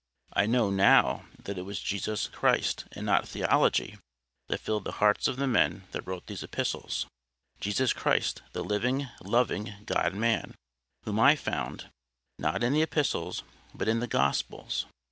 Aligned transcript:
I 0.33 0.47
know 0.47 0.71
NOW 0.71 1.25
that 1.43 1.59
it 1.59 1.61
was 1.61 1.79
Jesus 1.79 2.25
Christ 2.27 2.85
and 2.93 3.05
not 3.05 3.27
theology 3.27 3.99
that 4.47 4.59
filled 4.59 4.83
the 4.85 4.93
hearts 4.93 5.27
of 5.27 5.37
the 5.37 5.45
men 5.45 5.83
that 5.91 6.07
wrote 6.07 6.25
those 6.25 6.41
epistles—Jesus 6.41 7.93
Christ, 7.93 8.41
the 8.53 8.63
living, 8.63 9.09
loving 9.23 9.75
God 9.85 10.15
Man, 10.15 10.55
whom 11.03 11.19
I 11.19 11.35
found—not 11.35 12.63
in 12.63 12.73
the 12.73 12.81
Epistles, 12.81 13.43
but 13.75 13.87
in 13.87 13.99
the 13.99 14.07
Gospels. 14.07 14.87